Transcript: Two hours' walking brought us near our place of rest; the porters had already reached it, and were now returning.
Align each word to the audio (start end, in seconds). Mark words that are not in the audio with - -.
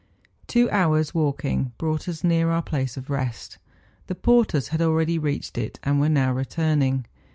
Two 0.47 0.67
hours' 0.71 1.13
walking 1.13 1.73
brought 1.77 2.09
us 2.09 2.23
near 2.23 2.49
our 2.49 2.63
place 2.63 2.97
of 2.97 3.11
rest; 3.11 3.59
the 4.07 4.15
porters 4.15 4.69
had 4.69 4.81
already 4.81 5.19
reached 5.19 5.59
it, 5.59 5.79
and 5.83 5.99
were 6.01 6.09
now 6.09 6.33
returning. 6.33 7.05